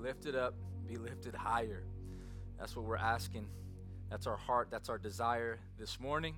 [0.00, 0.54] lifted up,
[0.86, 1.82] be lifted higher.
[2.58, 3.46] That's what we're asking.
[4.08, 6.36] That's our heart, that's our desire this morning.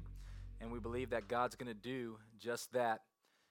[0.61, 3.03] And we believe that God's going to do just that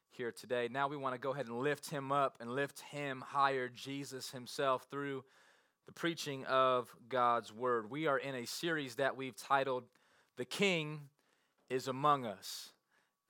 [0.10, 0.68] here today.
[0.70, 4.32] Now we want to go ahead and lift him up and lift him higher, Jesus
[4.32, 5.24] himself, through
[5.86, 7.90] the preaching of God's word.
[7.90, 9.86] We are in a series that we've titled
[10.36, 11.04] The King
[11.70, 12.72] is Among Us.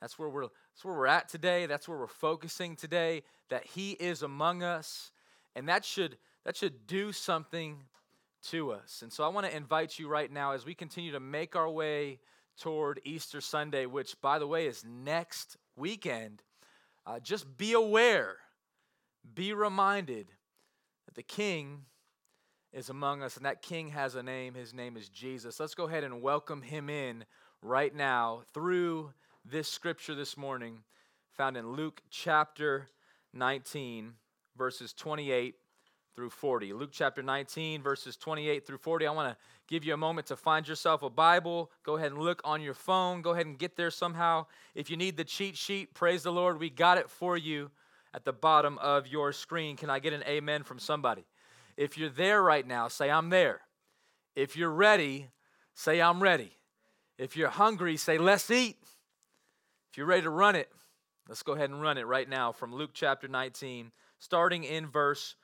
[0.02, 1.68] That's where we're that's where we're at today.
[1.68, 5.12] That's where we're focusing today that he is among us
[5.56, 7.78] and that should that should do something
[8.50, 9.02] to us.
[9.02, 11.70] And so I want to invite you right now as we continue to make our
[11.70, 12.20] way
[12.60, 16.42] toward Easter Sunday, which by the way is next weekend.
[17.06, 18.38] Uh, just be aware,
[19.34, 20.28] be reminded
[21.06, 21.86] that the King
[22.74, 24.54] is among us, and that King has a name.
[24.54, 25.60] His name is Jesus.
[25.60, 27.26] Let's go ahead and welcome him in
[27.62, 29.12] right now through
[29.44, 30.84] this scripture this morning,
[31.36, 32.90] found in Luke chapter
[33.34, 34.14] 19,
[34.56, 35.56] verses 28
[36.16, 36.74] through 40.
[36.74, 39.08] Luke chapter 19, verses 28 through 40.
[39.08, 41.72] I want to give you a moment to find yourself a Bible.
[41.84, 43.22] Go ahead and look on your phone.
[43.22, 44.46] Go ahead and get there somehow.
[44.76, 46.60] If you need the cheat sheet, praise the Lord.
[46.60, 47.72] We got it for you
[48.14, 49.78] at the bottom of your screen.
[49.78, 51.26] Can I get an amen from somebody?
[51.78, 53.62] If you're there right now, say, I'm there.
[54.36, 55.28] If you're ready,
[55.74, 56.52] say, I'm ready.
[57.18, 58.78] If you're hungry, say, let's eat.
[59.92, 60.70] If you're ready to run it,
[61.30, 65.36] let's go ahead and run it right now from Luke chapter 19, starting in verse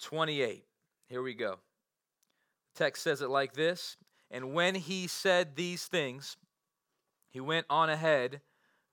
[0.00, 0.64] 28.
[1.08, 1.58] Here we go.
[2.74, 3.96] The text says it like this
[4.30, 6.36] And when he said these things,
[7.30, 8.40] he went on ahead,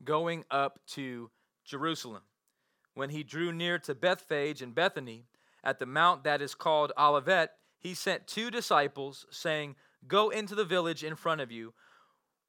[0.03, 1.31] going up to
[1.64, 2.23] Jerusalem.
[2.94, 5.26] When he drew near to Bethphage and Bethany,
[5.64, 9.76] at the mount that is called Olivet, he sent two disciples, saying,
[10.08, 11.73] Go into the village in front of you,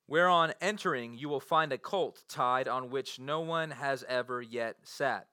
[0.06, 4.76] whereon entering you will find a colt tied on which no one has ever yet
[4.82, 5.26] sat.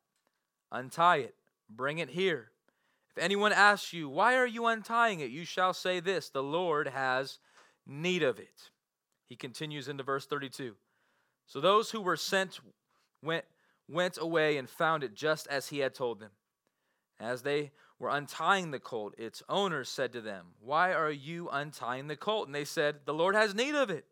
[0.71, 1.35] Untie it,
[1.69, 2.52] bring it here.
[3.15, 5.29] If anyone asks you, Why are you untying it?
[5.29, 7.39] you shall say this The Lord has
[7.85, 8.71] need of it.
[9.27, 10.75] He continues into verse 32.
[11.45, 12.59] So those who were sent
[13.21, 13.45] went,
[13.87, 16.31] went away and found it just as he had told them.
[17.19, 22.07] As they were untying the colt, its owners said to them, Why are you untying
[22.07, 22.47] the colt?
[22.47, 24.05] And they said, The Lord has need of it.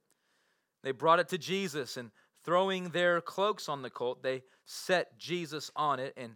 [0.83, 2.11] They brought it to Jesus, and
[2.43, 6.13] throwing their cloaks on the colt, they set Jesus on it.
[6.17, 6.35] And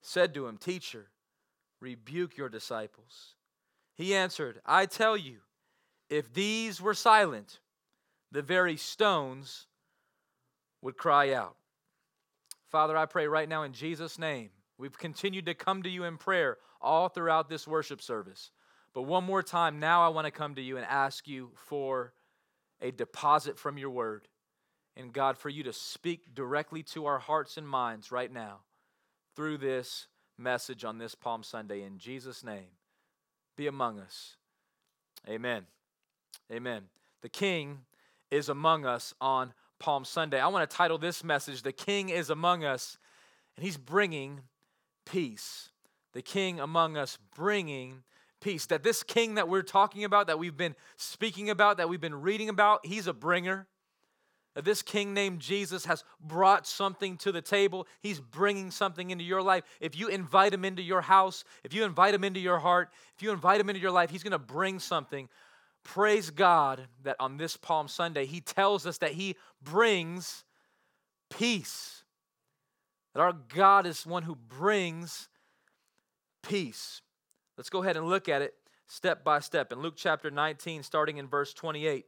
[0.00, 1.08] said to him, Teacher,
[1.80, 3.34] rebuke your disciples.
[3.94, 5.38] He answered, I tell you,
[6.08, 7.60] if these were silent,
[8.32, 9.66] the very stones
[10.82, 11.56] would cry out.
[12.70, 16.16] Father, I pray right now in Jesus' name, we've continued to come to you in
[16.16, 18.50] prayer all throughout this worship service.
[18.94, 22.12] But one more time, now I want to come to you and ask you for
[22.80, 24.26] a deposit from your word.
[24.96, 28.60] And God, for you to speak directly to our hearts and minds right now
[29.40, 30.06] through this
[30.36, 31.82] message on this Palm Sunday.
[31.82, 32.76] In Jesus' name,
[33.56, 34.36] be among us.
[35.26, 35.62] Amen.
[36.52, 36.82] Amen.
[37.22, 37.78] The King
[38.30, 40.38] is among us on Palm Sunday.
[40.38, 42.98] I want to title this message, The King is Among Us,
[43.56, 44.40] and He's bringing
[45.06, 45.70] peace.
[46.12, 48.02] The King among us bringing
[48.42, 48.66] peace.
[48.66, 52.20] That this King that we're talking about, that we've been speaking about, that we've been
[52.20, 53.68] reading about, He's a bringer.
[54.56, 57.86] This king named Jesus has brought something to the table.
[58.00, 59.62] He's bringing something into your life.
[59.80, 63.22] If you invite him into your house, if you invite him into your heart, if
[63.22, 65.28] you invite him into your life, he's going to bring something.
[65.84, 70.44] Praise God that on this Palm Sunday, he tells us that he brings
[71.30, 72.02] peace.
[73.14, 75.28] That our God is one who brings
[76.42, 77.02] peace.
[77.56, 78.54] Let's go ahead and look at it
[78.88, 79.72] step by step.
[79.72, 82.04] In Luke chapter 19, starting in verse 28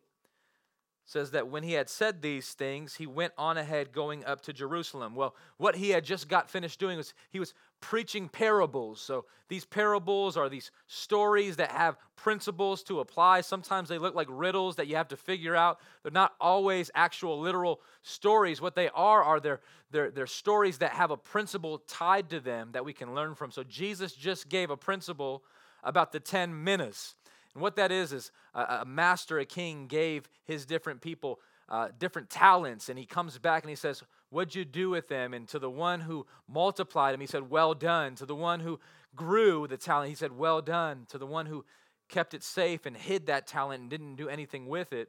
[1.13, 4.53] says that when he had said these things, he went on ahead going up to
[4.53, 5.15] Jerusalem.
[5.15, 9.01] Well, what he had just got finished doing was he was preaching parables.
[9.01, 13.43] So these parables are these stories that have principles to apply.
[13.43, 15.81] Sometimes they look like riddles that you have to figure out.
[16.03, 18.61] They're not always actual literal stories.
[18.61, 19.61] What they are are they're,
[19.91, 23.51] they're, they're stories that have a principle tied to them that we can learn from.
[23.51, 25.43] So Jesus just gave a principle
[25.85, 27.17] about the 10 minas.
[27.55, 32.29] And what that is, is a, master, a king, gave his different people uh, different
[32.29, 35.33] talents, and he comes back and he says, What'd you do with them?
[35.33, 38.15] And to the one who multiplied them, he said, Well done.
[38.17, 38.79] To the one who
[39.17, 41.07] grew the talent, he said, Well done.
[41.09, 41.65] To the one who
[42.09, 45.09] kept it safe and hid that talent and didn't do anything with it,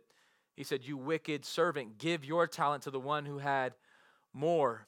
[0.55, 3.73] he said, You wicked servant, give your talent to the one who had
[4.31, 4.87] more.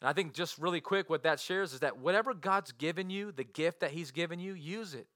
[0.00, 3.30] And I think just really quick, what that shares is that whatever God's given you,
[3.30, 5.06] the gift that He's given you, use it.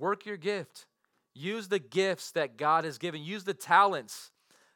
[0.00, 0.86] Work your gift.
[1.34, 3.22] Use the gifts that God has given.
[3.22, 4.30] Use the talents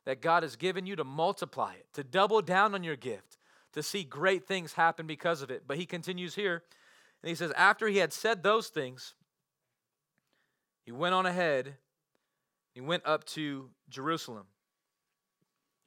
[0.04, 3.38] that God has given you to multiply it, to double down on your gift,
[3.72, 5.64] to see great things happen because of it.
[5.66, 6.62] But he continues here,
[7.22, 9.14] and he says, After he had said those things,
[10.84, 11.76] he went on ahead,
[12.74, 14.44] he went up to Jerusalem.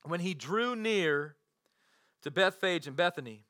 [0.03, 1.35] When he drew near
[2.23, 3.43] to Bethphage and Bethany,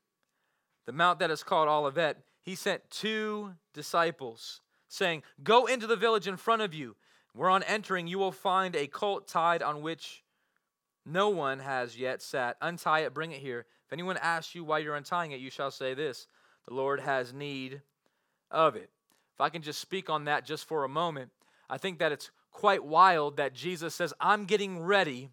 [0.84, 6.26] the mount that is called Olivet, he sent two disciples, saying, Go into the village
[6.26, 6.96] in front of you,
[7.32, 10.24] where on entering you will find a colt tied on which
[11.04, 12.56] no one has yet sat.
[12.60, 13.66] Untie it, bring it here.
[13.86, 16.26] If anyone asks you why you're untying it, you shall say this
[16.66, 17.82] The Lord has need
[18.50, 18.90] of it.
[19.34, 21.30] If I can just speak on that just for a moment,
[21.70, 25.30] I think that it's quite wild that Jesus says, I'm getting ready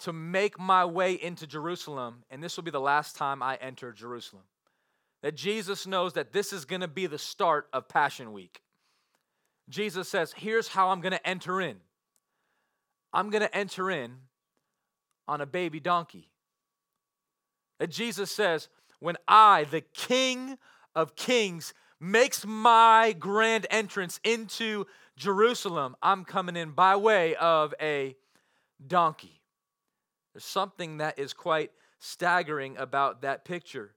[0.00, 3.92] to make my way into Jerusalem, and this will be the last time I enter
[3.92, 4.44] Jerusalem.
[5.22, 8.60] That Jesus knows that this is going to be the start of Passion Week.
[9.68, 11.76] Jesus says, Here's how I'm going to enter in
[13.12, 14.16] I'm going to enter in
[15.26, 16.30] on a baby donkey.
[17.78, 18.68] That Jesus says,
[19.00, 20.58] When I, the King
[20.94, 24.86] of Kings, makes my grand entrance into
[25.16, 28.16] Jerusalem, I'm coming in by way of a
[28.86, 29.42] donkey.
[30.32, 33.94] There's something that is quite staggering about that picture.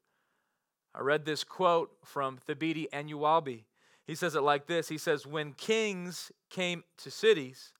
[0.95, 3.63] I read this quote from Thabiti Anyabwile.
[4.07, 7.74] He says it like this He says, When kings came to cities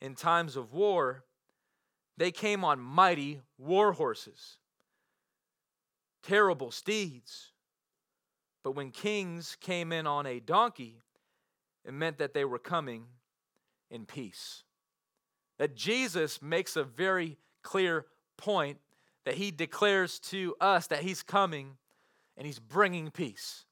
[0.00, 1.24] in times of war,
[2.16, 4.58] they came on mighty war horses,
[6.22, 7.52] terrible steeds.
[8.64, 11.00] But when kings came in on a donkey,
[11.84, 13.04] it meant that they were coming
[13.90, 14.64] in peace.
[15.58, 18.06] That Jesus makes a very clear
[18.36, 18.78] point
[19.24, 21.76] that he declares to us that he's coming
[22.36, 23.64] and he's bringing peace.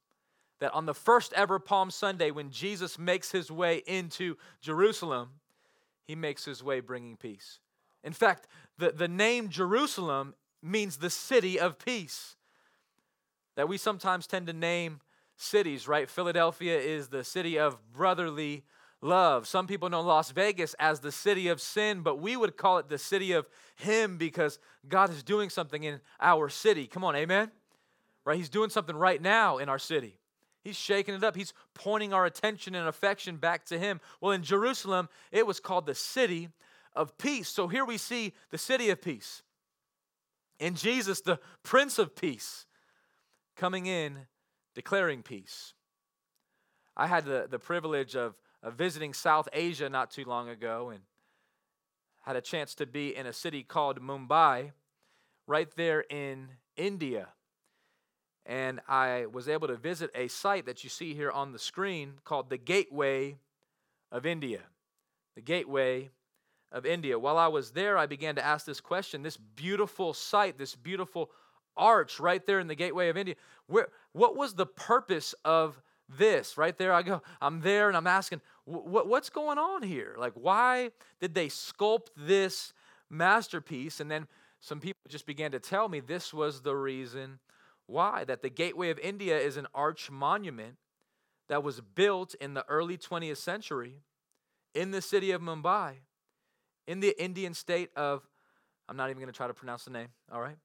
[0.61, 5.29] That on the first ever Palm Sunday, when Jesus makes his way into Jerusalem,
[6.05, 7.61] he makes his way bringing peace.
[8.03, 8.47] In fact,
[8.79, 12.37] the, the name Jerusalem means the city of peace.
[13.57, 15.01] That we sometimes tend to name
[15.37, 16.09] cities, right?
[16.09, 18.65] Philadelphia is the city of brotherly
[19.03, 19.47] love.
[19.47, 22.89] Some people know Las Vegas as the city of sin, but we would call it
[22.89, 26.87] the city of Him because God is doing something in our city.
[26.87, 27.51] Come on, amen?
[28.25, 28.37] Right?
[28.37, 30.19] He's doing something right now in our city.
[30.67, 31.37] He's shaking it up.
[31.37, 34.01] He's pointing our attention and affection back to Him.
[34.21, 36.49] Well, in Jerusalem, it was called the city
[36.95, 37.49] of peace.
[37.49, 39.43] So here we see the city of peace.
[40.59, 42.67] In Jesus, the Prince of Peace,
[43.57, 44.27] coming in
[44.75, 45.75] declaring peace.
[46.97, 48.35] I had the, the privilege of
[48.67, 51.03] of visiting South Asia not too long ago and
[52.23, 54.73] had a chance to be in a city called Mumbai,
[55.47, 57.29] right there in India.
[58.47, 62.15] And I was able to visit a site that you see here on the screen
[62.25, 63.39] called the Gateway
[64.13, 64.61] of India.
[65.35, 66.11] The Gateway
[66.71, 67.19] of India.
[67.19, 71.31] While I was there, I began to ask this question this beautiful site, this beautiful
[71.77, 73.35] arch right there in the Gateway of India,
[73.67, 76.57] where, what was the purpose of this?
[76.57, 80.15] Right there, I go, I'm there and I'm asking, what's going on here?
[80.19, 80.91] Like, why
[81.21, 82.73] did they sculpt this
[83.11, 84.01] masterpiece?
[84.01, 84.27] And then
[84.61, 87.39] some people just began to tell me this was the reason
[87.87, 88.25] why.
[88.25, 90.77] That the Gateway of India is an arch monument
[91.49, 94.03] that was built in the early 20th century
[94.75, 95.95] in the city of Mumbai,
[96.87, 98.29] in the Indian state of,
[98.89, 100.57] I'm not even going to try to pronounce the name, all right?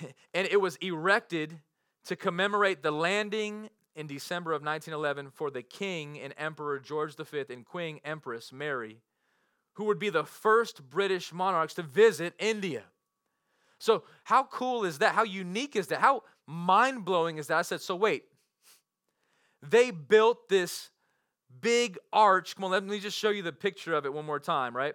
[0.34, 1.60] and it was erected
[2.06, 7.44] to commemorate the landing in December of 1911 for the King and Emperor George V
[7.50, 9.02] and Queen Empress Mary,
[9.74, 12.84] who would be the first British monarchs to visit India.
[13.78, 15.14] So, how cool is that?
[15.14, 16.00] How unique is that?
[16.00, 17.58] How mind blowing is that?
[17.58, 18.24] I said, so wait,
[19.62, 20.90] they built this
[21.60, 22.56] big arch.
[22.56, 24.94] Come on, let me just show you the picture of it one more time, right?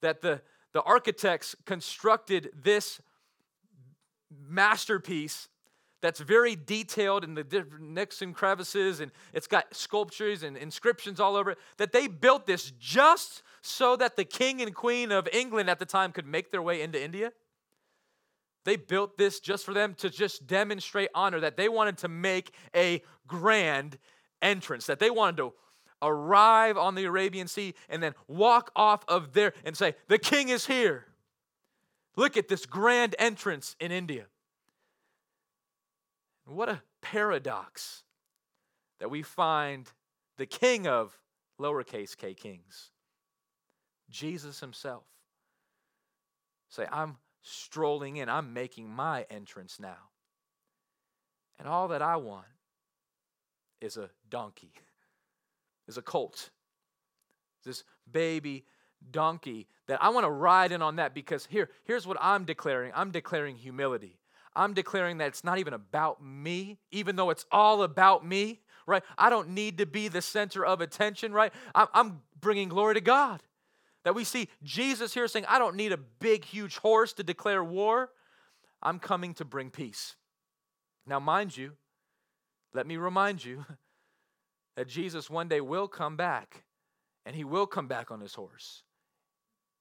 [0.00, 0.40] That the,
[0.72, 3.00] the architects constructed this
[4.30, 5.48] masterpiece
[6.00, 11.18] that's very detailed in the different nicks and crevices, and it's got sculptures and inscriptions
[11.18, 15.28] all over it, that they built this just so that the king and queen of
[15.32, 17.32] England at the time could make their way into India.
[18.68, 22.50] They built this just for them to just demonstrate honor, that they wanted to make
[22.76, 23.96] a grand
[24.42, 25.54] entrance, that they wanted to
[26.02, 30.50] arrive on the Arabian Sea and then walk off of there and say, The king
[30.50, 31.06] is here.
[32.14, 34.26] Look at this grand entrance in India.
[36.44, 38.02] What a paradox
[39.00, 39.90] that we find
[40.36, 41.18] the king of
[41.58, 42.90] lowercase k kings,
[44.10, 45.04] Jesus himself.
[46.68, 47.16] Say, I'm
[47.48, 49.96] strolling in, I'm making my entrance now.
[51.58, 52.46] And all that I want
[53.80, 54.72] is a donkey,
[55.86, 56.50] is a colt,
[57.64, 58.64] this baby
[59.10, 62.92] donkey that I want to ride in on that because here, here's what I'm declaring
[62.94, 64.18] I'm declaring humility.
[64.56, 69.04] I'm declaring that it's not even about me, even though it's all about me, right?
[69.16, 71.52] I don't need to be the center of attention, right?
[71.74, 73.42] I'm bringing glory to God.
[74.04, 77.62] That we see Jesus here saying, I don't need a big, huge horse to declare
[77.62, 78.10] war.
[78.82, 80.16] I'm coming to bring peace.
[81.06, 81.72] Now, mind you,
[82.72, 83.64] let me remind you
[84.76, 86.64] that Jesus one day will come back,
[87.26, 88.82] and he will come back on his horse.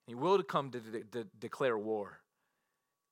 [0.08, 2.20] He will come to, de- de- declare war.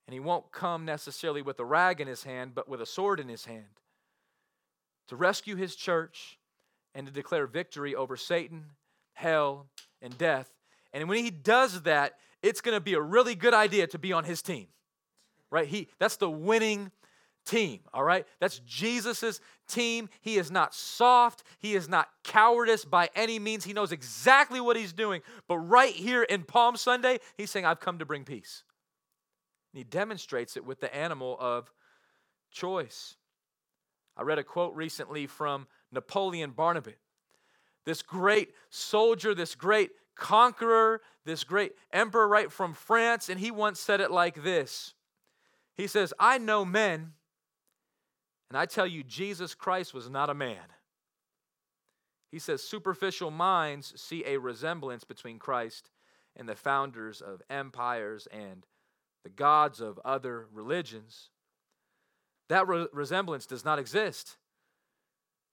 [0.07, 3.19] And he won't come necessarily with a rag in his hand, but with a sword
[3.19, 3.65] in his hand
[5.07, 6.37] to rescue his church
[6.93, 8.71] and to declare victory over Satan,
[9.13, 9.67] hell,
[10.01, 10.51] and death.
[10.95, 14.13] And when he does that, it's going to be a really good idea to be
[14.13, 14.67] on his team.
[15.51, 15.67] Right?
[15.67, 16.91] He that's the winning
[17.45, 18.25] team, all right?
[18.39, 20.09] That's Jesus's team.
[20.21, 23.65] He is not soft, he is not cowardice by any means.
[23.65, 25.21] He knows exactly what he's doing.
[25.47, 28.63] But right here in Palm Sunday, he's saying, "I've come to bring peace."
[29.73, 31.73] And he demonstrates it with the animal of
[32.51, 33.17] choice.
[34.15, 36.97] I read a quote recently from Napoleon Bonaparte.
[37.83, 43.79] This great soldier, this great conqueror, this great emperor, right from France, and he once
[43.79, 44.93] said it like this
[45.75, 47.13] He says, I know men,
[48.49, 50.65] and I tell you, Jesus Christ was not a man.
[52.31, 55.89] He says, superficial minds see a resemblance between Christ
[56.35, 58.65] and the founders of empires and
[59.23, 61.29] the gods of other religions.
[62.49, 64.37] That re- resemblance does not exist.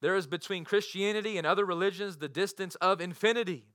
[0.01, 3.67] There is between Christianity and other religions the distance of infinity.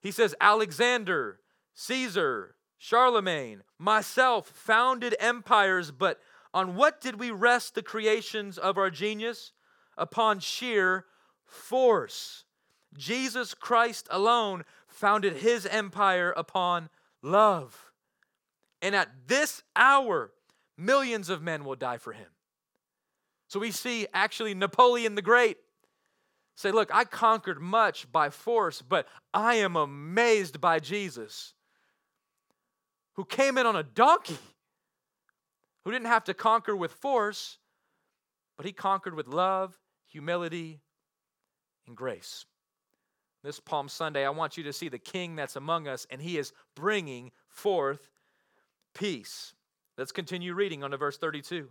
[0.00, 1.40] He says, Alexander,
[1.74, 6.20] Caesar, Charlemagne, myself founded empires, but
[6.52, 9.52] on what did we rest the creations of our genius?
[9.96, 11.04] Upon sheer
[11.44, 12.44] force.
[12.96, 16.88] Jesus Christ alone founded his empire upon
[17.22, 17.92] love.
[18.82, 20.32] And at this hour,
[20.76, 22.28] millions of men will die for him.
[23.46, 25.58] So we see actually Napoleon the Great
[26.60, 31.54] say, Look, I conquered much by force, but I am amazed by Jesus,
[33.14, 34.38] who came in on a donkey,
[35.84, 37.58] who didn't have to conquer with force,
[38.56, 40.80] but he conquered with love, humility,
[41.86, 42.44] and grace.
[43.42, 46.36] This Palm Sunday, I want you to see the King that's among us, and he
[46.36, 48.10] is bringing forth
[48.94, 49.54] peace.
[49.96, 51.56] Let's continue reading on to verse 32.
[51.56, 51.66] It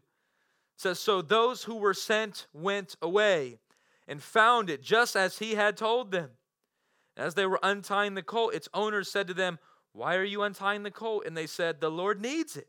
[0.78, 3.60] says, So those who were sent went away
[4.10, 6.32] and found it just as he had told them.
[7.16, 9.60] As they were untying the colt, its owner said to them,
[9.94, 11.24] Why are you untying the colt?
[11.26, 12.68] And they said, The Lord needs it.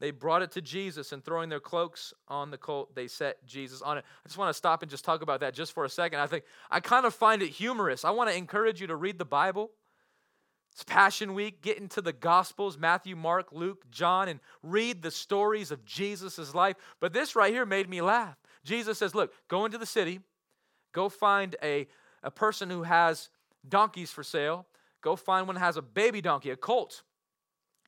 [0.00, 3.82] They brought it to Jesus and throwing their cloaks on the colt, they set Jesus
[3.82, 4.04] on it.
[4.24, 6.18] I just want to stop and just talk about that just for a second.
[6.18, 8.04] I think I kind of find it humorous.
[8.04, 9.70] I want to encourage you to read the Bible
[10.72, 11.60] it's Passion Week.
[11.60, 16.76] Get into the Gospels Matthew, Mark, Luke, John, and read the stories of Jesus' life.
[16.98, 18.36] But this right here made me laugh.
[18.64, 20.20] Jesus says, Look, go into the city,
[20.92, 21.88] go find a,
[22.22, 23.28] a person who has
[23.68, 24.66] donkeys for sale,
[25.00, 27.02] go find one that has a baby donkey, a colt,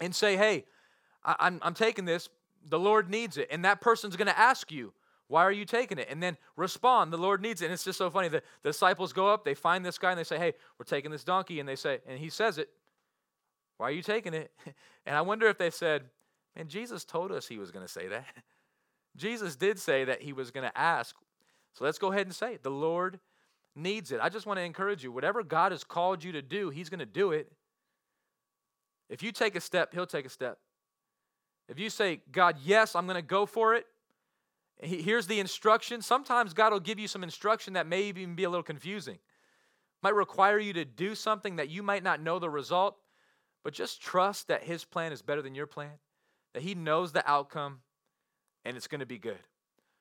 [0.00, 0.64] and say, Hey,
[1.25, 2.28] I, I'm, I'm taking this.
[2.66, 3.49] The Lord needs it.
[3.50, 4.93] And that person's going to ask you,
[5.28, 6.09] why are you taking it?
[6.11, 7.66] And then respond, the Lord needs it.
[7.66, 8.28] And it's just so funny.
[8.28, 11.11] The, the disciples go up, they find this guy, and they say, Hey, we're taking
[11.11, 11.61] this donkey.
[11.61, 12.69] And they say, and he says it,
[13.78, 14.52] Why are you taking it?
[15.07, 16.04] And I wonder if they said,
[16.57, 18.25] Man, Jesus told us he was going to say that.
[19.16, 21.16] Jesus did say that he was going to ask.
[21.73, 22.62] So let's go ahead and say it.
[22.62, 23.21] The Lord
[23.75, 24.21] needs it.
[24.23, 27.00] I just want to encourage you whatever God has called you to do, he's going
[27.00, 27.50] to do it.
[29.09, 30.59] If you take a step, he'll take a step.
[31.68, 33.87] If you say, God, yes, I'm going to go for it,
[34.80, 36.02] Here's the instruction.
[36.02, 39.18] Sometimes God will give you some instruction that may even be a little confusing.
[40.02, 42.97] Might require you to do something that you might not know the result,
[43.62, 45.92] but just trust that His plan is better than your plan,
[46.52, 47.80] that He knows the outcome,
[48.64, 49.38] and it's going to be good.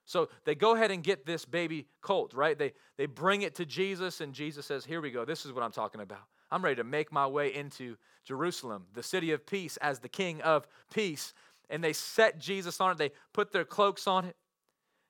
[0.05, 2.57] So they go ahead and get this baby colt, right?
[2.57, 5.23] They, they bring it to Jesus, and Jesus says, Here we go.
[5.25, 6.23] This is what I'm talking about.
[6.51, 10.41] I'm ready to make my way into Jerusalem, the city of peace, as the king
[10.41, 11.33] of peace.
[11.69, 14.35] And they set Jesus on it, they put their cloaks on it.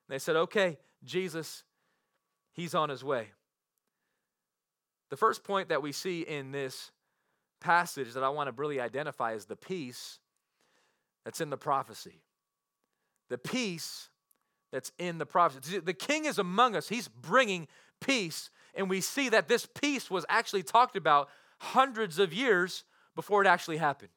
[0.10, 1.63] They said, okay, Jesus,
[2.53, 3.29] he's on his way.
[5.10, 6.91] The first point that we see in this
[7.60, 10.19] passage that I want to really identify is the peace
[11.25, 12.22] that's in the prophecy.
[13.29, 14.09] The peace
[14.71, 15.79] that's in the prophecy.
[15.79, 17.67] The king is among us, he's bringing
[18.01, 18.49] peace.
[18.75, 22.83] And we see that this peace was actually talked about hundreds of years
[23.15, 24.09] before it actually happened.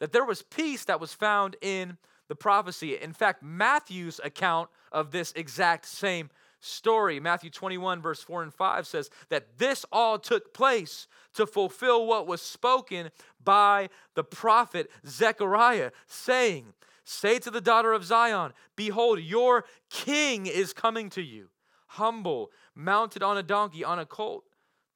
[0.00, 2.96] That there was peace that was found in the prophecy.
[2.96, 6.30] In fact, Matthew's account of this exact same
[6.60, 12.06] story, Matthew 21, verse 4 and 5 says that this all took place to fulfill
[12.06, 13.10] what was spoken
[13.42, 16.72] by the prophet Zechariah, saying,
[17.08, 21.50] Say to the daughter of Zion, Behold, your king is coming to you,
[21.86, 24.44] humble, mounted on a donkey, on a colt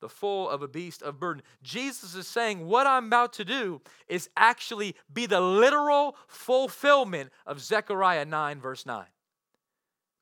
[0.00, 1.42] the foal of a beast of burden.
[1.62, 7.60] Jesus is saying, What I'm about to do is actually be the literal fulfillment of
[7.60, 9.04] Zechariah 9, verse 9.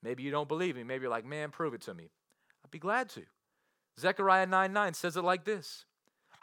[0.02, 0.84] Maybe you don't believe me.
[0.84, 2.10] Maybe you're like, Man, prove it to me.
[2.64, 3.22] I'd be glad to.
[3.98, 5.84] Zechariah 9 9 says it like this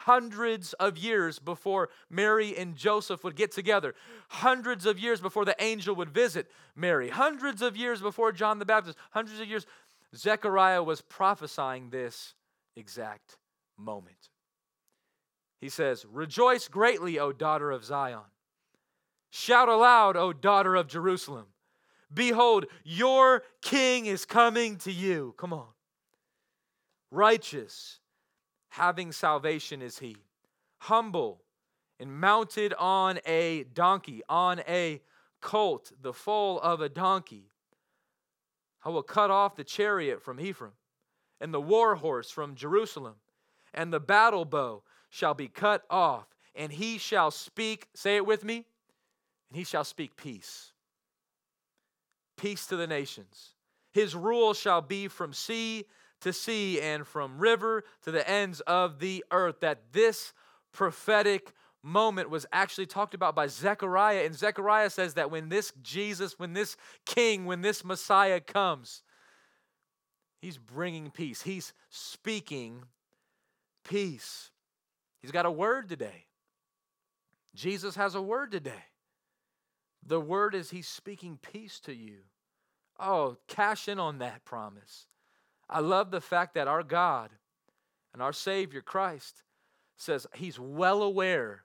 [0.06, 3.92] Hundreds of years before Mary and Joseph would get together,
[4.28, 8.64] hundreds of years before the angel would visit Mary, hundreds of years before John the
[8.64, 9.66] Baptist, hundreds of years,
[10.14, 12.34] Zechariah was prophesying this
[12.76, 13.38] exact
[13.76, 14.28] moment.
[15.60, 18.30] He says, Rejoice greatly, O daughter of Zion.
[19.30, 21.46] Shout aloud, O daughter of Jerusalem.
[22.14, 25.34] Behold, your king is coming to you.
[25.36, 25.66] Come on.
[27.10, 27.98] Righteous,
[28.76, 30.14] having salvation is he.
[30.80, 31.40] Humble
[31.98, 35.00] and mounted on a donkey, on a
[35.40, 37.50] colt, the foal of a donkey.
[38.84, 40.74] I will cut off the chariot from Ephraim
[41.40, 43.14] and the war horse from Jerusalem,
[43.72, 48.44] and the battle bow shall be cut off, and he shall speak, say it with
[48.44, 48.66] me,
[49.48, 50.72] and he shall speak peace.
[52.36, 53.54] Peace to the nations.
[53.92, 55.86] His rule shall be from sea
[56.20, 59.60] to sea and from river to the ends of the earth.
[59.60, 60.32] That this
[60.72, 64.24] prophetic moment was actually talked about by Zechariah.
[64.24, 69.02] And Zechariah says that when this Jesus, when this king, when this Messiah comes,
[70.40, 71.42] He's bringing peace.
[71.42, 72.84] He's speaking
[73.84, 74.50] peace.
[75.20, 76.26] He's got a word today.
[77.54, 78.84] Jesus has a word today.
[80.04, 82.18] The word is He's speaking peace to you.
[82.98, 85.06] Oh, cash in on that promise.
[85.68, 87.30] I love the fact that our God
[88.12, 89.42] and our Savior Christ
[89.96, 91.64] says He's well aware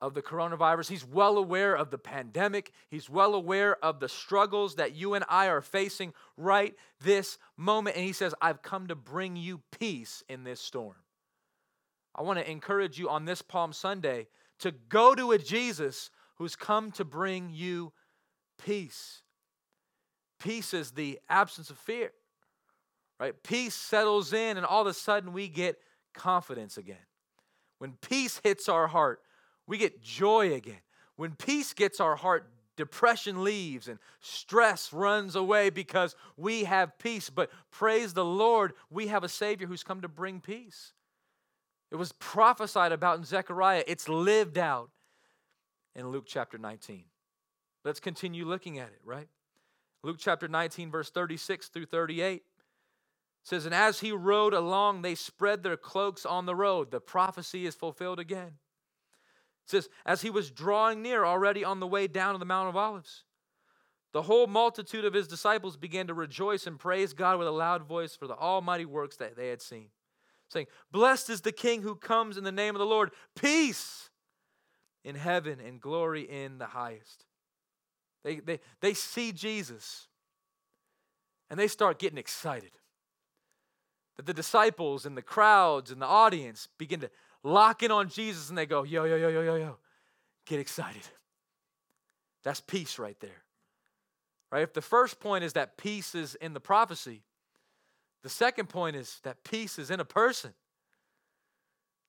[0.00, 0.88] of the coronavirus.
[0.88, 2.72] He's well aware of the pandemic.
[2.90, 7.96] He's well aware of the struggles that you and I are facing right this moment.
[7.96, 10.96] And he says, I've come to bring you peace in this storm.
[12.14, 16.56] I want to encourage you on this Palm Sunday to go to a Jesus who's
[16.56, 17.92] come to bring you
[18.62, 19.22] peace.
[20.38, 22.12] Peace is the absence of fear,
[23.18, 23.34] right?
[23.42, 25.78] Peace settles in, and all of a sudden we get
[26.14, 26.96] confidence again.
[27.78, 29.20] When peace hits our heart,
[29.66, 30.80] we get joy again.
[31.16, 37.30] When peace gets our heart, depression leaves and stress runs away because we have peace.
[37.30, 40.92] But praise the Lord, we have a Savior who's come to bring peace.
[41.90, 44.90] It was prophesied about in Zechariah, it's lived out
[45.94, 47.04] in Luke chapter 19.
[47.84, 49.28] Let's continue looking at it, right?
[50.02, 52.42] Luke chapter 19, verse 36 through 38
[53.46, 56.90] says, And as he rode along, they spread their cloaks on the road.
[56.90, 58.58] The prophecy is fulfilled again.
[59.64, 62.68] It says, as he was drawing near, already on the way down to the Mount
[62.68, 63.22] of Olives,
[64.12, 67.84] the whole multitude of his disciples began to rejoice and praise God with a loud
[67.84, 69.90] voice for the almighty works that they had seen,
[70.48, 74.10] saying, Blessed is the King who comes in the name of the Lord, peace
[75.04, 77.24] in heaven and glory in the highest.
[78.24, 80.08] They, they, they see Jesus
[81.48, 82.72] and they start getting excited.
[84.16, 87.10] That the disciples and the crowds and the audience begin to
[87.42, 89.76] lock in on Jesus and they go, yo, yo, yo, yo, yo, yo,
[90.46, 91.02] get excited.
[92.42, 93.42] That's peace right there.
[94.50, 94.62] Right?
[94.62, 97.22] If the first point is that peace is in the prophecy,
[98.22, 100.52] the second point is that peace is in a person.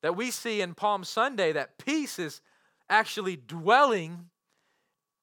[0.02, 2.40] That we see in Palm Sunday that peace is
[2.88, 4.26] actually dwelling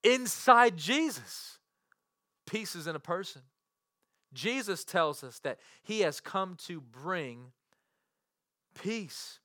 [0.03, 1.59] inside Jesus.
[2.45, 3.41] Peace is in a person.
[4.35, 7.51] Jesus tells us that he has come to bring
[8.79, 9.39] peace.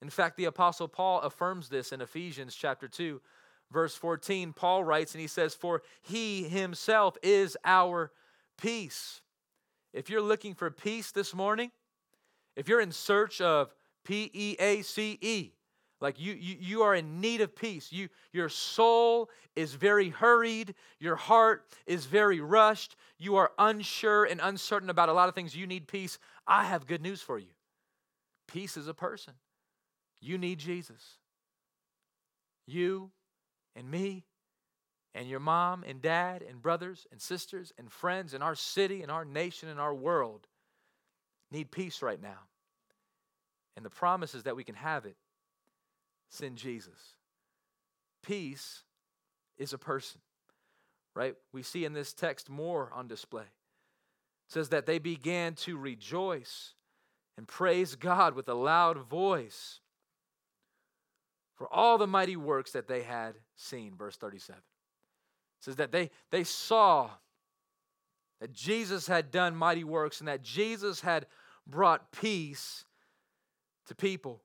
[0.00, 3.20] In fact, the Apostle Paul affirms this in Ephesians chapter 2,
[3.70, 4.54] verse 14.
[4.54, 8.12] Paul writes and he says, For he himself is our
[8.56, 9.20] peace.
[9.92, 11.70] If you're looking for peace this morning,
[12.56, 15.52] if you're in search of P E A C E,
[16.00, 17.92] like you, you, you are in need of peace.
[17.92, 20.74] You, your soul is very hurried.
[20.98, 22.96] Your heart is very rushed.
[23.18, 25.54] You are unsure and uncertain about a lot of things.
[25.54, 26.18] You need peace.
[26.46, 27.50] I have good news for you.
[28.48, 29.34] Peace is a person.
[30.20, 31.18] You need Jesus.
[32.66, 33.10] You
[33.76, 34.24] and me,
[35.14, 39.10] And your mom and dad and brothers and sisters and friends in our city and
[39.10, 40.46] our nation and our world
[41.50, 42.38] need peace right now.
[43.76, 45.16] And the promise is that we can have it.
[46.42, 47.16] In Jesus.
[48.22, 48.84] Peace
[49.58, 50.20] is a person,
[51.14, 51.34] right?
[51.52, 53.42] We see in this text more on display.
[53.42, 56.74] It says that they began to rejoice
[57.36, 59.80] and praise God with a loud voice
[61.56, 63.94] for all the mighty works that they had seen.
[63.96, 67.10] Verse 37 it says that they, they saw
[68.40, 71.26] that Jesus had done mighty works and that Jesus had
[71.66, 72.86] brought peace
[73.86, 74.40] to people.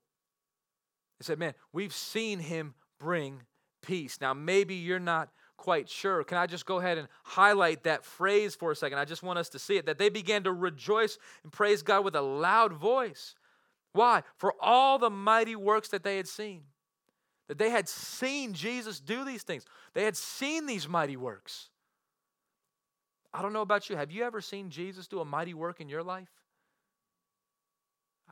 [1.19, 3.43] They said, Man, we've seen him bring
[3.81, 4.19] peace.
[4.19, 6.23] Now, maybe you're not quite sure.
[6.23, 8.97] Can I just go ahead and highlight that phrase for a second?
[8.97, 12.03] I just want us to see it that they began to rejoice and praise God
[12.03, 13.35] with a loud voice.
[13.93, 14.23] Why?
[14.37, 16.63] For all the mighty works that they had seen.
[17.47, 21.69] That they had seen Jesus do these things, they had seen these mighty works.
[23.33, 23.97] I don't know about you.
[23.97, 26.29] Have you ever seen Jesus do a mighty work in your life?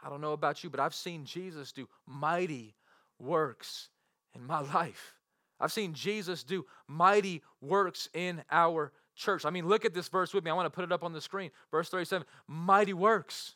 [0.04, 2.76] I don't know about you, but I've seen Jesus do mighty
[3.20, 3.90] works
[4.36, 5.16] in my life.
[5.60, 9.46] I've seen Jesus do mighty works in our church.
[9.46, 10.52] I mean, look at this verse with me.
[10.52, 11.52] I want to put it up on the screen.
[11.72, 13.56] Verse 37 Mighty works.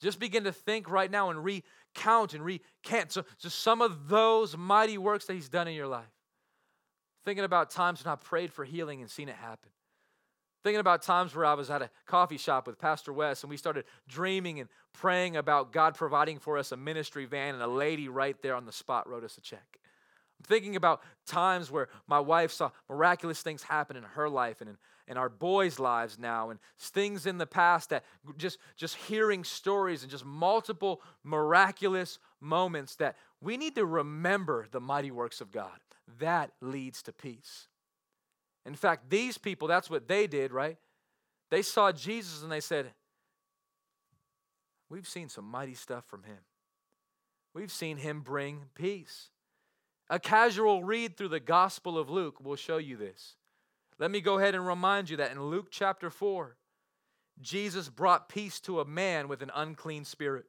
[0.00, 3.12] Just begin to think right now and recount and recant.
[3.12, 6.04] So, so some of those mighty works that He's done in your life.
[7.24, 9.70] Thinking about times when I prayed for healing and seen it happen.
[10.64, 13.58] Thinking about times where I was at a coffee shop with Pastor West and we
[13.58, 18.08] started dreaming and praying about God providing for us a ministry van, and a lady
[18.08, 19.78] right there on the spot wrote us a check.
[20.40, 24.70] I'm thinking about times where my wife saw miraculous things happen in her life and
[24.70, 28.02] in, in our boys' lives now, and things in the past that
[28.38, 34.80] just, just hearing stories and just multiple miraculous moments that we need to remember the
[34.80, 35.78] mighty works of God.
[36.20, 37.68] That leads to peace.
[38.66, 40.78] In fact, these people, that's what they did, right?
[41.50, 42.92] They saw Jesus and they said,
[44.88, 46.38] We've seen some mighty stuff from him.
[47.54, 49.30] We've seen him bring peace.
[50.10, 53.36] A casual read through the Gospel of Luke will show you this.
[53.98, 56.56] Let me go ahead and remind you that in Luke chapter 4,
[57.40, 60.46] Jesus brought peace to a man with an unclean spirit.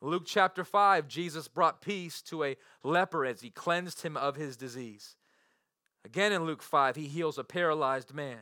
[0.00, 4.56] Luke chapter 5, Jesus brought peace to a leper as he cleansed him of his
[4.56, 5.16] disease.
[6.04, 8.38] Again in Luke 5, he heals a paralyzed man.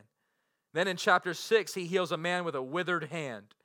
[0.73, 3.55] Then in chapter 6, he heals a man with a withered hand.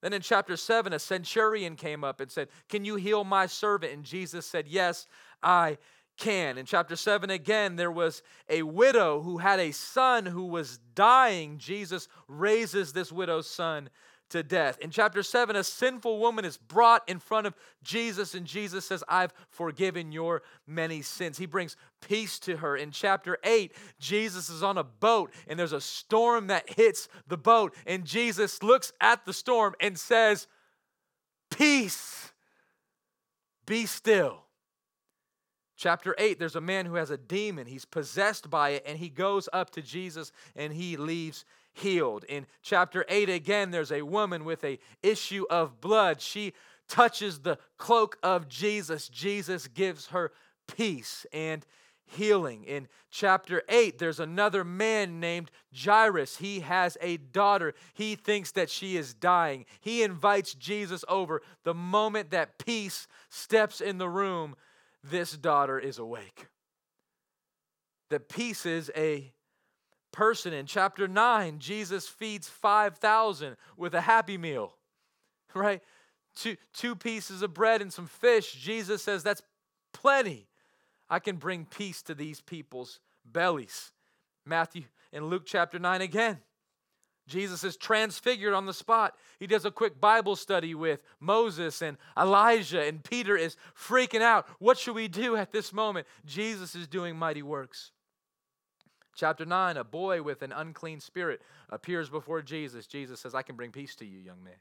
[0.00, 3.92] Then in chapter 7, a centurion came up and said, Can you heal my servant?
[3.92, 5.06] And Jesus said, Yes,
[5.42, 5.78] I
[6.16, 6.58] can.
[6.58, 11.58] In chapter 7, again, there was a widow who had a son who was dying.
[11.58, 13.88] Jesus raises this widow's son
[14.34, 14.78] to death.
[14.80, 19.04] In chapter 7, a sinful woman is brought in front of Jesus, and Jesus says,
[19.08, 21.38] I've forgiven your many sins.
[21.38, 22.76] He brings peace to her.
[22.76, 27.36] In chapter 8, Jesus is on a boat, and there's a storm that hits the
[27.36, 30.48] boat, and Jesus looks at the storm and says,
[31.48, 32.32] Peace,
[33.66, 34.43] be still.
[35.84, 37.66] Chapter 8, there's a man who has a demon.
[37.66, 41.44] He's possessed by it, and he goes up to Jesus and he leaves
[41.74, 42.24] healed.
[42.24, 46.22] In chapter 8 again there's a woman with a issue of blood.
[46.22, 46.54] She
[46.88, 49.08] touches the cloak of Jesus.
[49.10, 50.32] Jesus gives her
[50.74, 51.66] peace and
[52.06, 52.64] healing.
[52.64, 56.38] In chapter 8, there's another man named Jairus.
[56.38, 57.74] He has a daughter.
[57.92, 59.66] He thinks that she is dying.
[59.82, 61.42] He invites Jesus over.
[61.64, 64.56] The moment that peace steps in the room,
[65.04, 66.46] this daughter is awake.
[68.10, 69.32] That peace is a
[70.12, 70.52] person.
[70.52, 74.74] In chapter 9, Jesus feeds 5,000 with a happy meal,
[75.54, 75.82] right?
[76.34, 78.52] Two, two pieces of bread and some fish.
[78.54, 79.42] Jesus says, That's
[79.92, 80.48] plenty.
[81.10, 83.92] I can bring peace to these people's bellies.
[84.46, 86.38] Matthew and Luke chapter 9 again.
[87.26, 89.14] Jesus is transfigured on the spot.
[89.38, 94.46] He does a quick Bible study with Moses and Elijah, and Peter is freaking out.
[94.58, 96.06] What should we do at this moment?
[96.26, 97.92] Jesus is doing mighty works.
[99.16, 102.86] Chapter 9, a boy with an unclean spirit appears before Jesus.
[102.86, 104.54] Jesus says, I can bring peace to you, young man.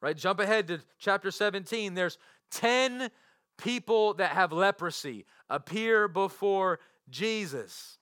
[0.00, 0.16] Right?
[0.16, 1.94] Jump ahead to chapter 17.
[1.94, 2.18] There's
[2.50, 3.10] 10
[3.58, 7.98] people that have leprosy appear before Jesus.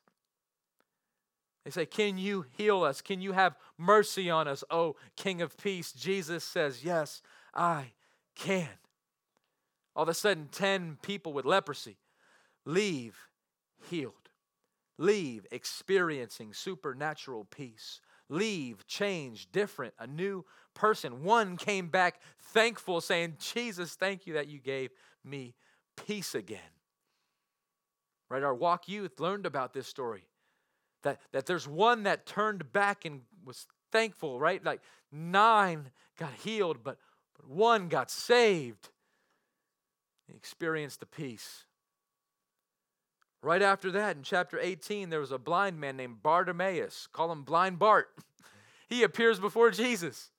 [1.64, 3.01] They say, Can you heal us?
[3.01, 5.92] Can you have mercy on us, O King of Peace?
[5.92, 7.22] Jesus says, Yes,
[7.55, 7.92] I
[8.35, 8.68] can.
[9.94, 11.98] All of a sudden, 10 people with leprosy
[12.64, 13.29] leave
[13.90, 14.22] healed
[14.98, 20.44] leave experiencing supernatural peace, leave changed, different, a new
[20.75, 21.25] person.
[21.25, 24.90] One came back thankful, saying, Jesus, thank you that you gave
[25.25, 25.55] me
[26.07, 26.61] peace again.
[28.31, 28.42] Right?
[28.42, 30.25] Our walk youth learned about this story.
[31.02, 34.64] That, that there's one that turned back and was thankful, right?
[34.64, 36.98] Like nine got healed, but,
[37.36, 38.88] but one got saved.
[40.26, 41.64] He experienced the peace.
[43.42, 47.08] Right after that, in chapter 18, there was a blind man named Bartimaeus.
[47.12, 48.08] Call him Blind Bart.
[48.88, 50.30] he appears before Jesus.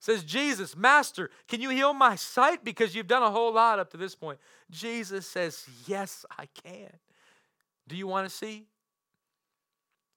[0.00, 2.64] Says, Jesus, Master, can you heal my sight?
[2.64, 4.38] Because you've done a whole lot up to this point.
[4.70, 6.90] Jesus says, Yes, I can.
[7.86, 8.66] Do you want to see?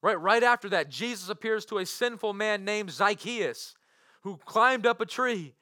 [0.01, 3.75] Right, right after that, Jesus appears to a sinful man named Zacchaeus
[4.21, 5.53] who climbed up a tree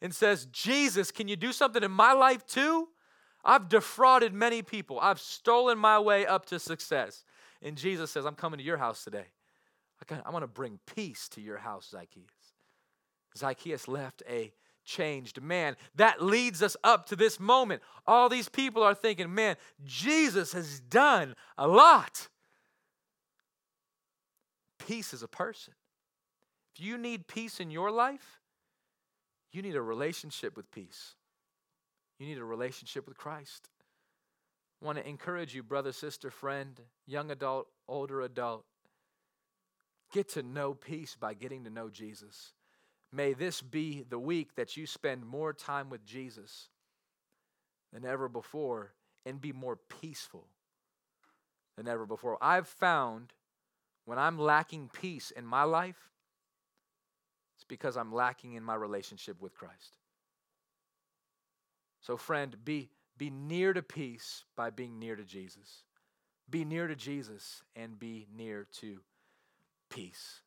[0.00, 2.88] and says, Jesus, can you do something in my life too?
[3.44, 4.98] I've defrauded many people.
[5.00, 7.24] I've stolen my way up to success.
[7.62, 9.26] And Jesus says, I'm coming to your house today.
[10.24, 12.24] I want to bring peace to your house, Zacchaeus.
[13.36, 14.52] Zacchaeus left a
[14.84, 15.76] changed man.
[15.94, 17.82] That leads us up to this moment.
[18.06, 22.28] All these people are thinking, man, Jesus has done a lot.
[24.86, 25.74] Peace is a person.
[26.74, 28.40] If you need peace in your life,
[29.52, 31.14] you need a relationship with peace.
[32.18, 33.68] You need a relationship with Christ.
[34.82, 38.64] I want to encourage you, brother, sister, friend, young adult, older adult.
[40.12, 42.52] Get to know peace by getting to know Jesus.
[43.12, 46.68] May this be the week that you spend more time with Jesus
[47.92, 48.92] than ever before
[49.24, 50.48] and be more peaceful
[51.76, 52.36] than ever before.
[52.42, 53.32] I've found
[54.04, 56.10] when I'm lacking peace in my life,
[57.56, 59.96] it's because I'm lacking in my relationship with Christ.
[62.00, 65.82] So, friend, be, be near to peace by being near to Jesus.
[66.50, 69.00] Be near to Jesus and be near to
[69.88, 70.40] peace.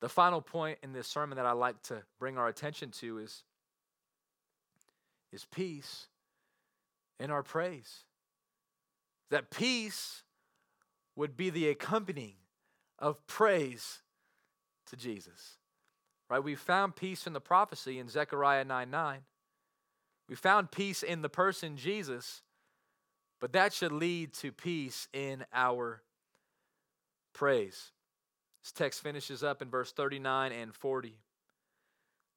[0.00, 3.42] The final point in this sermon that I like to bring our attention to is,
[5.32, 6.06] is peace
[7.20, 8.04] in our praise.
[9.30, 10.22] That peace
[11.18, 12.36] would be the accompanying
[12.96, 14.02] of praise
[14.86, 15.56] to Jesus.
[16.30, 16.42] Right?
[16.42, 19.20] We found peace in the prophecy in Zechariah 9 9.
[20.28, 22.42] We found peace in the person Jesus,
[23.40, 26.02] but that should lead to peace in our
[27.34, 27.90] praise.
[28.62, 31.08] This text finishes up in verse 39 and 40.
[31.08, 31.14] It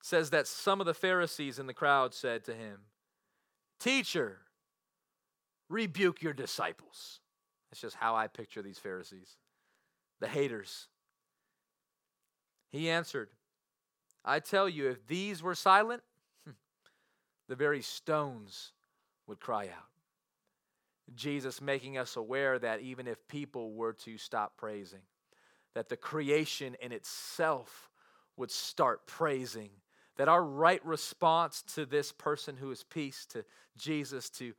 [0.01, 2.79] says that some of the Pharisees in the crowd said to him,
[3.79, 4.39] Teacher,
[5.69, 7.20] rebuke your disciples.
[7.71, 9.37] That's just how I picture these Pharisees,
[10.19, 10.87] the haters.
[12.69, 13.29] He answered,
[14.23, 16.03] I tell you, if these were silent,
[16.45, 16.51] hmm,
[17.47, 18.73] the very stones
[19.27, 19.87] would cry out.
[21.15, 25.01] Jesus making us aware that even if people were to stop praising,
[25.73, 27.89] that the creation in itself
[28.37, 29.69] would start praising.
[30.17, 33.45] That our right response to this person who is peace, to
[33.77, 34.53] Jesus, to,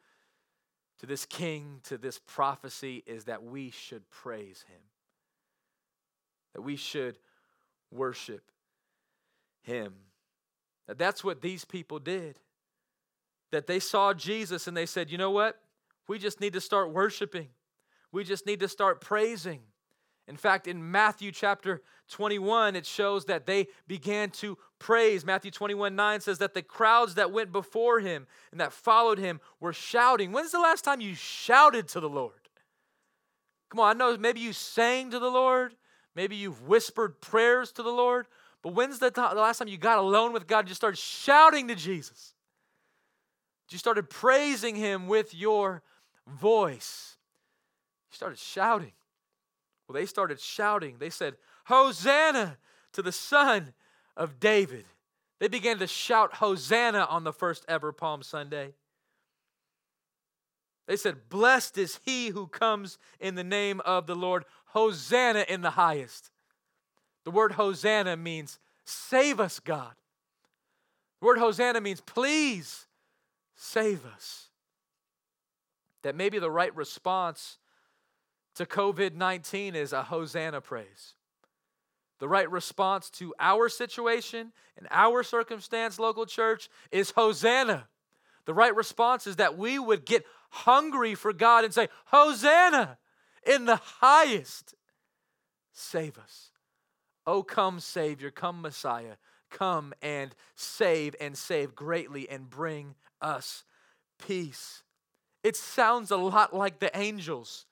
[1.02, 4.80] to this king, to this prophecy, is that we should praise him.
[6.54, 7.18] That we should
[7.90, 8.52] worship
[9.62, 9.94] him.
[10.86, 12.38] That that's what these people did.
[13.50, 15.58] That they saw Jesus and they said, you know what?
[16.06, 17.48] We just need to start worshiping.
[18.12, 19.60] We just need to start praising.
[20.28, 25.24] In fact, in Matthew chapter 21, it shows that they began to praise.
[25.24, 29.40] Matthew 21 9 says that the crowds that went before him and that followed him
[29.60, 30.30] were shouting.
[30.32, 32.34] When's the last time you shouted to the Lord?
[33.70, 35.74] Come on, I know maybe you sang to the Lord,
[36.14, 38.26] maybe you've whispered prayers to the Lord,
[38.62, 41.68] but when's the, the last time you got alone with God and just started shouting
[41.68, 42.34] to Jesus?
[43.70, 45.82] You started praising him with your
[46.26, 47.16] voice.
[48.10, 48.92] You started shouting.
[49.92, 50.96] Well, they started shouting.
[50.98, 51.34] They said,
[51.66, 52.56] Hosanna
[52.94, 53.74] to the Son
[54.16, 54.86] of David.
[55.38, 58.72] They began to shout Hosanna on the first ever Palm Sunday.
[60.86, 64.46] They said, Blessed is he who comes in the name of the Lord.
[64.68, 66.30] Hosanna in the highest.
[67.24, 69.92] The word Hosanna means save us, God.
[71.20, 72.86] The word Hosanna means please
[73.54, 74.48] save us.
[76.02, 77.58] That may be the right response
[78.56, 81.14] to COVID 19 is a Hosanna praise.
[82.18, 87.88] The right response to our situation and our circumstance, local church, is Hosanna.
[88.44, 92.98] The right response is that we would get hungry for God and say, Hosanna
[93.46, 94.74] in the highest.
[95.72, 96.50] Save us.
[97.26, 99.16] Oh, come, Savior, come, Messiah,
[99.50, 103.64] come and save and save greatly and bring us
[104.18, 104.82] peace.
[105.42, 107.66] It sounds a lot like the angels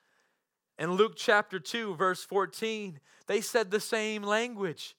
[0.81, 4.97] in Luke chapter 2, verse 14, they said the same language.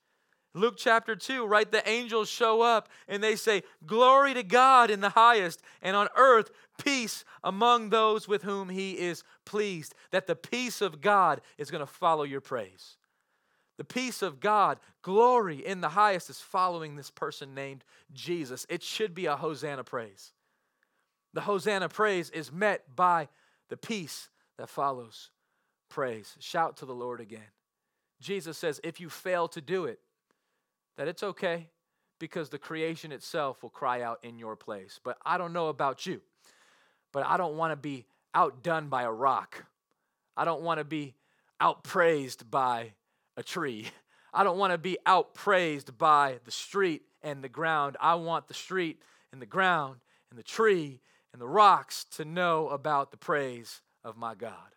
[0.54, 1.70] Luke chapter 2, right?
[1.70, 6.08] The angels show up and they say, Glory to God in the highest, and on
[6.16, 9.96] earth, peace among those with whom he is pleased.
[10.12, 12.98] That the peace of God is going to follow your praise.
[13.78, 18.68] The peace of God, glory in the highest, is following this person named Jesus.
[18.70, 20.34] It should be a Hosanna praise.
[21.34, 23.30] The Hosanna praise is met by
[23.70, 25.31] the peace that follows
[25.92, 26.36] praise.
[26.40, 27.52] Shout to the Lord again.
[28.20, 30.00] Jesus says, if you fail to do it,
[30.98, 31.68] that it's okay
[32.20, 35.00] because the creation itself will cry out in your place.
[35.04, 36.22] But I don't know about you,
[37.12, 39.66] but I don't want to be outdone by a rock.
[40.38, 41.16] I don't want to be
[41.62, 42.94] outpraised by
[43.36, 43.88] a tree.
[44.34, 47.98] I don't want to be outpraised by the street and the ground.
[48.00, 49.02] I want the street
[49.32, 49.98] and the ground
[50.30, 51.02] and the tree
[51.34, 54.76] and the rocks to know about the praise of my God.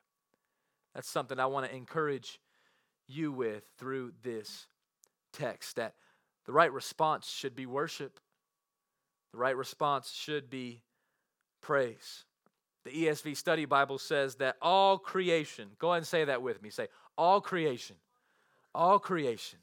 [0.94, 2.38] That's something I want to encourage
[3.06, 4.66] you with through this
[5.32, 5.94] text that
[6.46, 8.20] the right response should be worship.
[9.32, 10.82] The right response should be
[11.60, 12.24] praise.
[12.84, 16.70] The ESV Study Bible says that all creation, go ahead and say that with me.
[16.70, 17.96] Say, all creation,
[18.74, 19.58] all creation,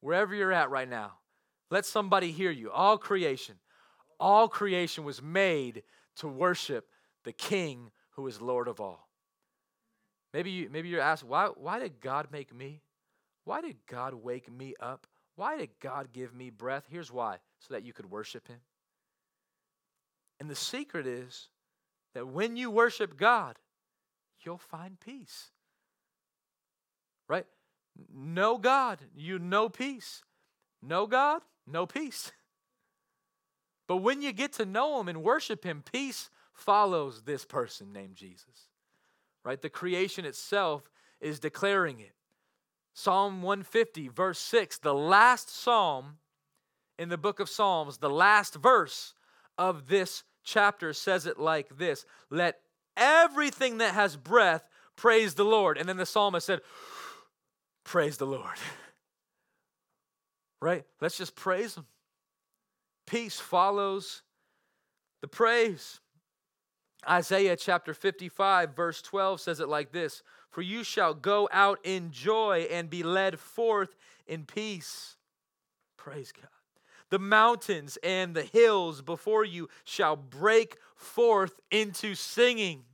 [0.00, 1.12] wherever you're at right now,
[1.70, 2.70] let somebody hear you.
[2.70, 3.56] All creation,
[4.18, 5.82] all creation was made
[6.16, 6.88] to worship
[7.24, 9.03] the King who is Lord of all.
[10.34, 12.82] Maybe, you, maybe you're asked, why, why did God make me?
[13.44, 15.06] Why did God wake me up?
[15.36, 16.86] Why did God give me breath?
[16.90, 18.58] Here's why so that you could worship Him.
[20.40, 21.50] And the secret is
[22.14, 23.60] that when you worship God,
[24.44, 25.52] you'll find peace.
[27.28, 27.46] Right?
[28.12, 30.24] No God, you know peace.
[30.82, 32.32] No God, no peace.
[33.86, 38.16] But when you get to know Him and worship Him, peace follows this person named
[38.16, 38.68] Jesus.
[39.44, 39.60] Right?
[39.60, 42.12] The creation itself is declaring it.
[42.94, 46.18] Psalm 150, verse 6, the last psalm
[46.98, 49.14] in the book of Psalms, the last verse
[49.58, 52.60] of this chapter says it like this Let
[52.96, 55.76] everything that has breath praise the Lord.
[55.76, 56.60] And then the psalmist said,
[57.84, 58.56] Praise the Lord.
[60.62, 60.84] Right?
[60.98, 61.84] Let's just praise Him.
[63.06, 64.22] Peace follows
[65.20, 66.00] the praise.
[67.08, 72.10] Isaiah chapter 55, verse 12 says it like this For you shall go out in
[72.10, 75.16] joy and be led forth in peace.
[75.96, 76.48] Praise God.
[77.10, 82.84] The mountains and the hills before you shall break forth into singing.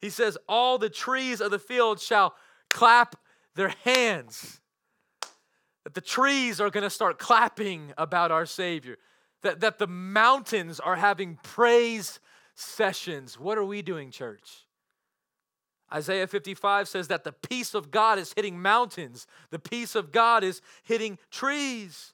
[0.00, 2.34] He says, All the trees of the field shall
[2.70, 3.16] clap
[3.54, 4.60] their hands.
[5.84, 8.96] That the trees are going to start clapping about our Savior.
[9.42, 12.18] That, that the mountains are having praise
[12.54, 13.38] sessions.
[13.38, 14.66] What are we doing, church?
[15.92, 20.42] Isaiah 55 says that the peace of God is hitting mountains, the peace of God
[20.42, 22.12] is hitting trees.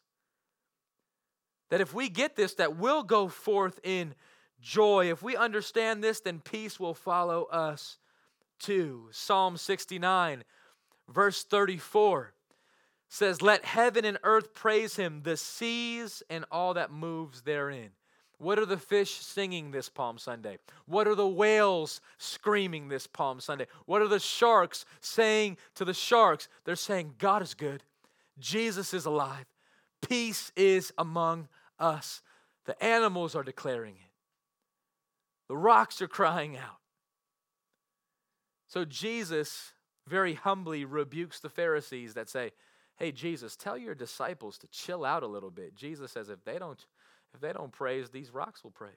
[1.71, 4.15] That if we get this, that we'll go forth in
[4.61, 5.11] joy.
[5.11, 7.99] If we understand this, then peace will follow us
[8.59, 9.09] too.
[9.13, 10.45] Psalm 69,
[11.09, 12.35] verse 34
[13.09, 17.91] says, Let heaven and earth praise him, the seas and all that moves therein.
[18.41, 20.57] What are the fish singing this Palm Sunday?
[20.87, 23.67] What are the whales screaming this Palm Sunday?
[23.85, 26.49] What are the sharks saying to the sharks?
[26.65, 27.83] They're saying, God is good.
[28.39, 29.45] Jesus is alive.
[30.01, 31.49] Peace is among
[31.79, 32.23] us.
[32.65, 34.11] The animals are declaring it.
[35.49, 36.79] The rocks are crying out.
[38.69, 39.73] So Jesus
[40.09, 42.53] very humbly rebukes the Pharisees that say,
[43.01, 45.75] Hey, Jesus, tell your disciples to chill out a little bit.
[45.75, 46.85] Jesus says, if they don't
[47.35, 48.93] if they don't praise, these rocks will praise.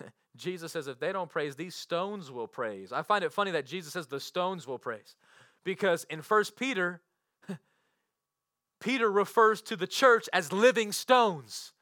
[0.36, 2.92] Jesus says, if they don't praise, these stones will praise.
[2.92, 5.16] I find it funny that Jesus says the stones will praise.
[5.64, 7.00] Because in First Peter,
[8.80, 11.72] Peter refers to the church as living stones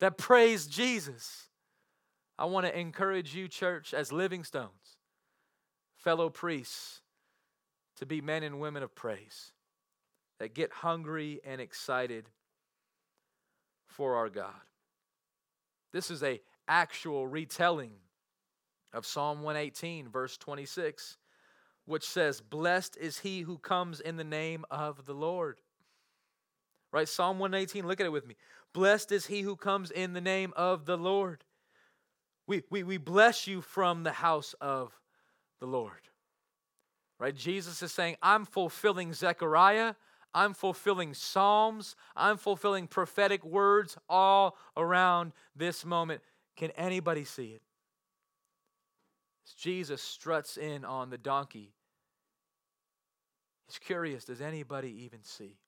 [0.00, 1.48] that praise Jesus.
[2.38, 4.98] I want to encourage you, church, as living stones,
[5.96, 7.00] fellow priests,
[7.96, 9.52] to be men and women of praise
[10.40, 12.28] that get hungry and excited
[13.96, 14.52] for our God.
[15.92, 17.92] This is a actual retelling
[18.92, 21.18] of Psalm 118 verse 26
[21.86, 25.60] which says blessed is he who comes in the name of the Lord.
[26.90, 27.08] Right?
[27.08, 28.36] Psalm 118 look at it with me.
[28.72, 31.44] Blessed is he who comes in the name of the Lord.
[32.46, 34.92] We, we, we bless you from the house of
[35.60, 35.92] the Lord.
[37.18, 37.34] Right?
[37.34, 39.94] Jesus is saying, I'm fulfilling Zechariah.
[40.34, 41.96] I'm fulfilling Psalms.
[42.16, 46.22] I'm fulfilling prophetic words all around this moment.
[46.56, 47.62] Can anybody see it?
[49.46, 51.72] As Jesus struts in on the donkey,
[53.66, 55.58] he's curious does anybody even see?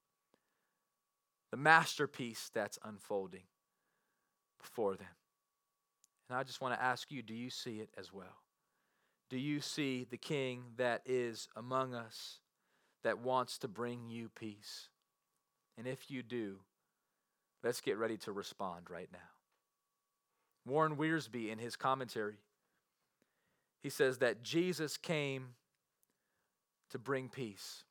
[1.50, 3.44] the masterpiece that's unfolding
[4.60, 5.08] before them.
[6.28, 8.42] And I just want to ask you do you see it as well?
[9.30, 12.40] Do you see the king that is among us
[13.06, 14.88] that wants to bring you peace?
[15.78, 16.56] And if you do,
[17.62, 19.18] let's get ready to respond right now.
[20.66, 22.38] Warren Wiersbe, in his commentary,
[23.80, 25.50] he says that Jesus came
[26.90, 27.84] to bring peace.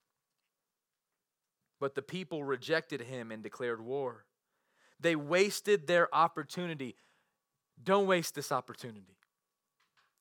[1.80, 4.26] But the people rejected him and declared war.
[4.99, 6.97] They wasted their opportunity.
[7.82, 9.16] Don't waste this opportunity.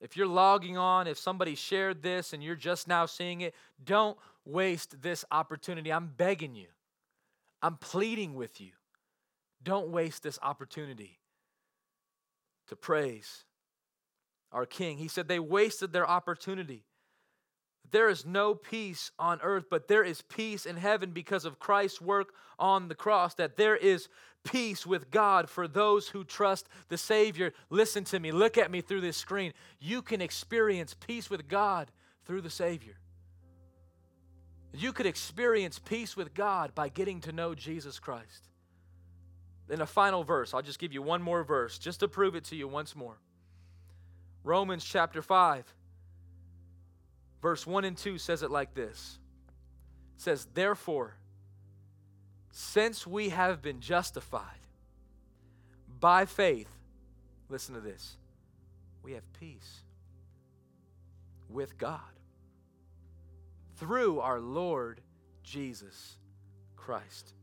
[0.00, 4.18] If you're logging on, if somebody shared this and you're just now seeing it, don't
[4.44, 5.92] waste this opportunity.
[5.92, 6.68] I'm begging you,
[7.62, 8.72] I'm pleading with you.
[9.62, 11.18] Don't waste this opportunity
[12.68, 13.44] to praise
[14.52, 14.98] our King.
[14.98, 16.84] He said they wasted their opportunity.
[17.90, 22.00] There is no peace on earth, but there is peace in heaven because of Christ's
[22.00, 23.34] work on the cross.
[23.34, 24.08] That there is
[24.44, 27.52] peace with God for those who trust the Savior.
[27.70, 29.52] Listen to me, look at me through this screen.
[29.80, 31.90] You can experience peace with God
[32.24, 32.96] through the Savior.
[34.72, 38.48] You could experience peace with God by getting to know Jesus Christ.
[39.70, 42.44] In a final verse, I'll just give you one more verse just to prove it
[42.44, 43.18] to you once more.
[44.42, 45.64] Romans chapter 5,
[47.44, 49.18] verse 1 and 2 says it like this
[50.16, 51.18] it says, Therefore,
[52.50, 54.66] since we have been justified
[56.00, 56.70] by faith,
[57.50, 58.16] listen to this,
[59.02, 59.82] we have peace
[61.50, 62.00] with God
[63.76, 65.02] through our Lord
[65.42, 66.16] Jesus
[66.76, 67.34] Christ.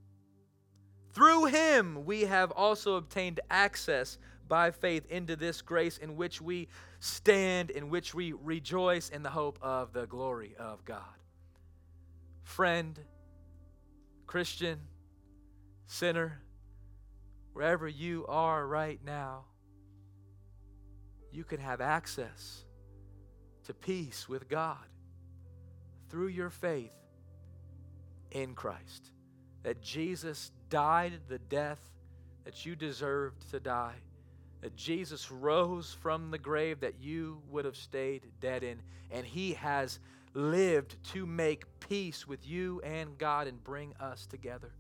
[1.13, 4.17] Through him we have also obtained access
[4.51, 6.67] by faith into this grace in which we
[6.99, 10.99] stand, in which we rejoice in the hope of the glory of God.
[12.43, 12.99] Friend,
[14.27, 14.77] Christian,
[15.87, 16.41] sinner,
[17.53, 19.45] wherever you are right now,
[21.31, 22.65] you can have access
[23.67, 24.85] to peace with God
[26.09, 26.91] through your faith
[28.31, 29.11] in Christ.
[29.63, 31.79] That Jesus died the death
[32.43, 33.95] that you deserved to die.
[34.61, 38.79] That Jesus rose from the grave that you would have stayed dead in.
[39.09, 39.99] And he has
[40.33, 44.71] lived to make peace with you and God and bring us together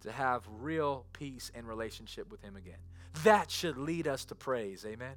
[0.00, 2.78] to have real peace and relationship with him again.
[3.24, 4.84] That should lead us to praise.
[4.84, 5.14] Amen.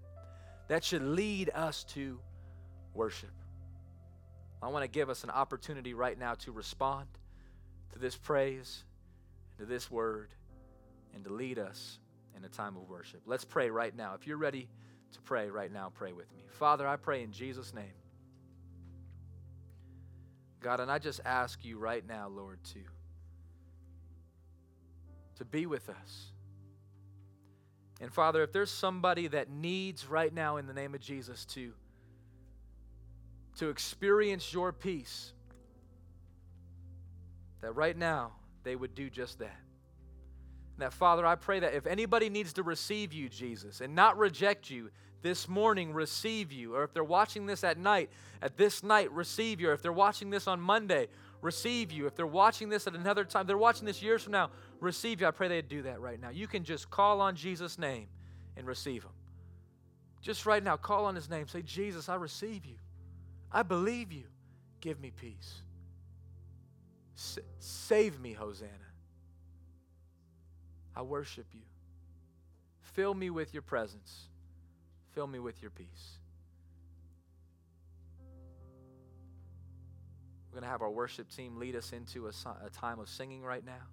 [0.67, 2.19] That should lead us to
[2.93, 3.31] worship.
[4.61, 7.07] I want to give us an opportunity right now to respond
[7.93, 8.83] to this praise,
[9.57, 10.29] to this word,
[11.13, 11.99] and to lead us
[12.35, 13.21] in a time of worship.
[13.25, 14.13] Let's pray right now.
[14.13, 14.67] If you're ready
[15.13, 16.43] to pray right now, pray with me.
[16.51, 17.93] Father, I pray in Jesus' name.
[20.61, 22.79] God, and I just ask you right now, Lord, to,
[25.37, 26.31] to be with us.
[28.01, 31.73] And Father, if there's somebody that needs right now in the name of Jesus to
[33.57, 35.31] to experience your peace,
[37.61, 38.33] that right now
[38.63, 39.64] they would do just that.
[40.75, 44.17] And that, Father, I pray that if anybody needs to receive you, Jesus, and not
[44.17, 44.91] reject you,
[45.25, 46.75] this morning receive you.
[46.75, 48.11] Or if they're watching this at night,
[48.43, 49.69] at this night, receive you.
[49.69, 51.07] Or if they're watching this on Monday,
[51.41, 52.05] receive you.
[52.05, 55.27] If they're watching this at another time, they're watching this years from now, receive you.
[55.27, 56.29] I pray they'd do that right now.
[56.29, 58.07] You can just call on Jesus' name
[58.55, 59.13] and receive him.
[60.21, 61.47] Just right now, call on his name.
[61.47, 62.77] Say, Jesus, I receive you.
[63.51, 64.25] I believe you.
[64.79, 65.63] Give me peace.
[67.17, 68.84] S- save me, Hosanna.
[70.95, 71.61] I worship you.
[72.81, 74.29] Fill me with your presence.
[75.13, 76.19] Fill me with your peace.
[80.49, 82.31] We're going to have our worship team lead us into a,
[82.65, 83.83] a time of singing right now.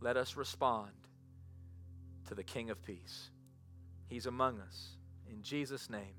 [0.00, 0.92] Let us respond
[2.28, 3.30] to the King of Peace.
[4.06, 4.96] He's among us.
[5.28, 6.14] In Jesus' name,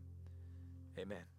[0.97, 1.32] amen.